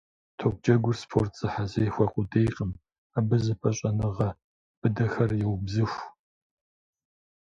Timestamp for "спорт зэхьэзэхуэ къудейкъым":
1.01-2.71